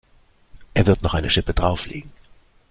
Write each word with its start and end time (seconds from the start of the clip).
Er 0.73 0.87
wird 0.87 1.03
noch 1.03 1.13
eine 1.13 1.29
Schippe 1.29 1.53
drauflegen. 1.53 2.11